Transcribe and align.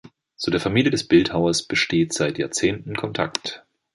Zu 0.35 0.49
der 0.49 0.59
Familie 0.59 0.89
des 0.89 1.07
Bildhauers 1.07 1.61
besteht 1.61 2.11
seit 2.11 2.39
Jahrzehnten 2.39 2.95
Kontakt. 2.95 3.63